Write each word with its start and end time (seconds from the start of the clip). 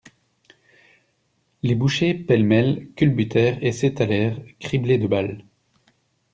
Les 1.61 1.75
bouchers, 1.75 2.15
pêle-mêle, 2.15 2.87
culbutèrent 2.95 3.63
et 3.63 3.71
s'étalèrent, 3.71 4.41
criblés 4.59 4.97
de 4.97 5.05
balles. 5.05 5.45